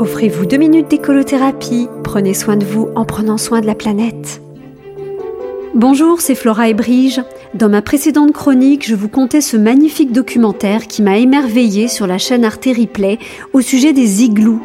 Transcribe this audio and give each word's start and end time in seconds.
Offrez-vous 0.00 0.44
deux 0.44 0.56
minutes 0.56 0.88
d'écolothérapie. 0.90 1.88
Prenez 2.02 2.34
soin 2.34 2.56
de 2.56 2.64
vous 2.64 2.88
en 2.96 3.04
prenant 3.04 3.38
soin 3.38 3.60
de 3.60 3.66
la 3.66 3.76
planète. 3.76 4.42
Bonjour, 5.74 6.20
c'est 6.20 6.34
Flora 6.34 6.68
et 6.68 6.74
Brige. 6.74 7.22
Dans 7.54 7.68
ma 7.68 7.80
précédente 7.80 8.32
chronique, 8.32 8.86
je 8.86 8.96
vous 8.96 9.08
contais 9.08 9.40
ce 9.40 9.56
magnifique 9.56 10.10
documentaire 10.10 10.88
qui 10.88 11.00
m'a 11.00 11.18
émerveillé 11.18 11.86
sur 11.86 12.08
la 12.08 12.18
chaîne 12.18 12.44
Arte 12.44 12.66
Replay 12.66 13.18
au 13.52 13.60
sujet 13.60 13.92
des 13.92 14.24
igloos. 14.24 14.60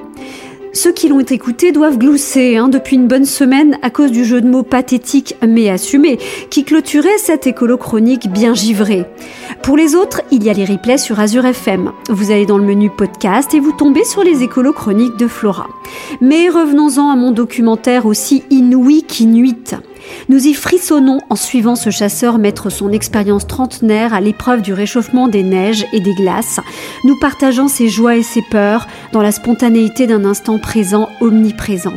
Ceux 0.82 0.93
qui 0.93 1.09
l'ont 1.09 1.20
écouté 1.20 1.73
doivent 1.73 1.98
glousser 1.98 2.55
hein, 2.55 2.70
depuis 2.70 2.95
une 2.95 3.09
bonne 3.09 3.25
semaine 3.25 3.77
à 3.82 3.89
cause 3.89 4.12
du 4.12 4.23
jeu 4.23 4.39
de 4.39 4.48
mots 4.48 4.64
pathétique 4.64 5.36
mais 5.45 5.70
assumé 5.70 6.18
qui 6.50 6.63
clôturait 6.63 7.18
cette 7.18 7.48
écolo-chronique 7.48 8.32
bien 8.32 8.54
givrée. 8.54 9.04
Pour 9.62 9.76
les 9.76 9.94
autres, 9.94 10.21
il 10.31 10.41
y 10.45 10.50
a 10.50 10.54
les 10.54 10.63
replays 10.63 10.98
sur 10.98 11.20
Azure 11.20 11.45
FM. 11.45 11.91
Vous 12.07 12.31
allez 12.31 12.45
dans 12.45 12.57
le 12.57 12.63
menu 12.63 12.89
podcast 12.89 13.54
et 13.54 13.59
vous 13.59 13.73
tombez 13.73 14.05
sur 14.05 14.23
les 14.23 14.41
écolo-chroniques 14.41 15.18
de 15.18 15.27
Flora. 15.27 15.68
Mais 16.22 16.48
revenons-en 16.48 17.09
à 17.09 17.17
mon 17.17 17.31
documentaire 17.31 18.05
aussi 18.05 18.44
inouï 18.50 19.03
qu'inuit. 19.03 19.75
Nous 20.27 20.48
y 20.48 20.53
frissonnons 20.53 21.20
en 21.30 21.35
suivant 21.35 21.76
ce 21.76 21.89
chasseur 21.89 22.38
mettre 22.38 22.70
son 22.70 22.91
expérience 22.91 23.48
trentenaire 23.48 24.13
à 24.13 24.22
l'épreuve 24.22 24.62
du 24.62 24.73
réchauffement 24.73 25.27
des 25.27 25.44
neiges 25.44 25.85
et 25.94 25.99
des 25.99 26.13
glaces, 26.13 26.59
nous 27.03 27.17
partageant 27.20 27.67
ses 27.67 27.89
joies 27.89 28.17
et 28.17 28.23
ses 28.23 28.44
peurs 28.49 28.88
dans 29.12 29.22
la 29.22 29.31
spontanéité 29.31 30.08
d'un 30.08 30.25
instant 30.25 30.59
présent 30.59 31.09
omniprésent. 31.22 31.94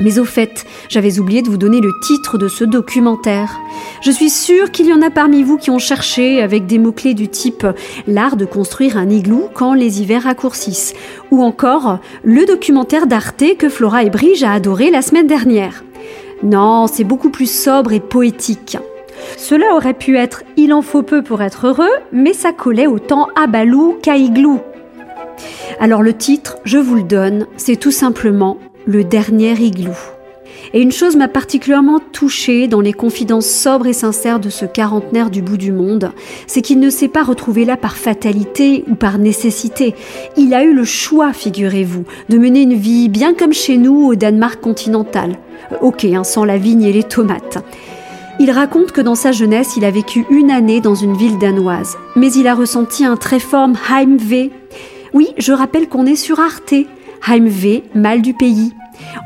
Mais 0.00 0.18
au 0.18 0.24
fait, 0.24 0.66
j'avais 0.88 1.18
oublié 1.18 1.42
de 1.42 1.48
vous 1.48 1.56
donner 1.56 1.80
le 1.80 1.92
titre 2.02 2.36
de 2.36 2.48
ce 2.48 2.64
documentaire. 2.64 3.58
Je 4.02 4.10
suis 4.10 4.30
sûre 4.30 4.70
qu'il 4.70 4.86
y 4.86 4.92
en 4.92 5.00
a 5.00 5.10
parmi 5.10 5.42
vous 5.42 5.56
qui 5.56 5.70
ont 5.70 5.78
cherché 5.78 6.42
avec 6.42 6.66
des 6.66 6.78
mots-clés 6.78 7.14
du 7.14 7.28
type 7.28 7.66
l'art 8.06 8.36
de 8.36 8.44
construire 8.44 8.98
un 8.98 9.08
igloo 9.08 9.48
quand 9.54 9.72
les 9.72 10.02
hivers 10.02 10.24
raccourcissent, 10.24 10.94
ou 11.30 11.42
encore 11.42 12.00
le 12.22 12.44
documentaire 12.44 13.06
d'Arte 13.06 13.56
que 13.58 13.68
Flora 13.68 14.02
et 14.02 14.10
Brige 14.10 14.42
a 14.42 14.52
adoré 14.52 14.90
la 14.90 15.02
semaine 15.02 15.26
dernière. 15.26 15.85
Non, 16.42 16.86
c'est 16.86 17.04
beaucoup 17.04 17.30
plus 17.30 17.50
sobre 17.50 17.92
et 17.92 18.00
poétique. 18.00 18.78
Cela 19.36 19.74
aurait 19.74 19.94
pu 19.94 20.16
être 20.16 20.42
Il 20.56 20.72
en 20.72 20.82
faut 20.82 21.02
peu 21.02 21.22
pour 21.22 21.42
être 21.42 21.66
heureux, 21.66 21.90
mais 22.12 22.32
ça 22.32 22.52
collait 22.52 22.86
autant 22.86 23.28
à 23.34 23.46
Balou 23.46 23.98
qu'à 24.02 24.16
Igloo. 24.16 24.60
Alors 25.80 26.02
le 26.02 26.14
titre, 26.14 26.56
je 26.64 26.78
vous 26.78 26.96
le 26.96 27.02
donne, 27.02 27.46
c'est 27.56 27.76
tout 27.76 27.90
simplement 27.90 28.58
Le 28.86 29.04
dernier 29.04 29.52
igloo. 29.52 30.15
Et 30.72 30.80
une 30.80 30.92
chose 30.92 31.16
m'a 31.16 31.28
particulièrement 31.28 32.00
touchée 32.12 32.68
dans 32.68 32.80
les 32.80 32.92
confidences 32.92 33.48
sobres 33.48 33.86
et 33.86 33.92
sincères 33.92 34.40
de 34.40 34.50
ce 34.50 34.64
quarantenaire 34.64 35.30
du 35.30 35.42
bout 35.42 35.56
du 35.56 35.72
monde, 35.72 36.12
c'est 36.46 36.62
qu'il 36.62 36.80
ne 36.80 36.90
s'est 36.90 37.08
pas 37.08 37.22
retrouvé 37.22 37.64
là 37.64 37.76
par 37.76 37.96
fatalité 37.96 38.84
ou 38.88 38.94
par 38.94 39.18
nécessité. 39.18 39.94
Il 40.36 40.54
a 40.54 40.64
eu 40.64 40.74
le 40.74 40.84
choix, 40.84 41.32
figurez-vous, 41.32 42.04
de 42.28 42.38
mener 42.38 42.62
une 42.62 42.74
vie 42.74 43.08
bien 43.08 43.34
comme 43.34 43.52
chez 43.52 43.76
nous 43.76 44.06
au 44.06 44.14
Danemark 44.14 44.60
continental. 44.60 45.36
Euh, 45.72 45.76
ok, 45.80 46.04
hein, 46.04 46.24
sans 46.24 46.44
la 46.44 46.58
vigne 46.58 46.82
et 46.82 46.92
les 46.92 47.04
tomates. 47.04 47.58
Il 48.38 48.50
raconte 48.50 48.92
que 48.92 49.00
dans 49.00 49.14
sa 49.14 49.32
jeunesse, 49.32 49.76
il 49.76 49.84
a 49.84 49.90
vécu 49.90 50.26
une 50.30 50.50
année 50.50 50.80
dans 50.82 50.94
une 50.94 51.16
ville 51.16 51.38
danoise, 51.38 51.96
mais 52.16 52.30
il 52.32 52.46
a 52.46 52.54
ressenti 52.54 53.04
un 53.04 53.16
très 53.16 53.38
fort 53.38 53.70
Heimweh. 53.90 54.50
Oui, 55.14 55.28
je 55.38 55.52
rappelle 55.52 55.88
qu'on 55.88 56.04
est 56.04 56.16
sur 56.16 56.38
Arte. 56.38 56.74
Heimweh, 57.26 57.82
mal 57.94 58.20
du 58.20 58.34
pays. 58.34 58.72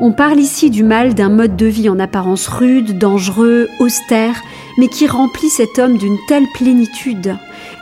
On 0.01 0.13
parle 0.13 0.41
ici 0.41 0.71
du 0.71 0.83
mal 0.83 1.15
d'un 1.15 1.29
mode 1.29 1.57
de 1.57 1.67
vie 1.67 1.89
en 1.89 1.99
apparence 1.99 2.49
rude, 2.49 2.99
dangereux, 2.99 3.69
austère, 3.79 4.41
mais 4.79 4.89
qui 4.89 5.07
remplit 5.07 5.51
cet 5.51 5.79
homme 5.79 5.99
d'une 5.99 6.19
telle 6.29 6.47
plénitude. 6.55 7.37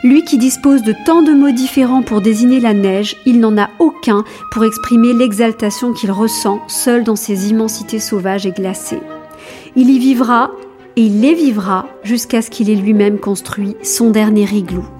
Lui 0.05 0.23
qui 0.25 0.39
dispose 0.39 0.83
de 0.83 0.95
tant 1.07 1.23
de 1.23 1.33
mots 1.33 1.51
différents 1.51 2.03
pour 2.03 2.21
désigner 2.21 2.61
la 2.61 2.75
neige, 2.75 3.17
il 3.27 3.41
n'en 3.41 3.57
a 3.59 3.71
aucun 3.79 4.25
pour 4.51 4.65
exprimer 4.65 5.13
l'exaltation 5.13 5.93
qu'il 5.93 6.11
ressent 6.11 6.61
seul 6.69 7.05
dans 7.05 7.17
ces 7.17 7.51
immensités 7.51 8.01
sauvages 8.01 8.47
et 8.47 8.53
glacées. 8.53 9.01
Il 9.77 9.91
y 9.91 9.99
vivra 9.99 10.51
et 10.97 11.03
il 11.03 11.21
les 11.21 11.35
vivra 11.35 11.87
jusqu'à 12.03 12.43
ce 12.43 12.51
qu'il 12.51 12.71
ait 12.71 12.75
lui-même 12.75 13.19
construit 13.19 13.77
son 13.83 14.11
dernier 14.11 14.49
igloo. 14.53 14.98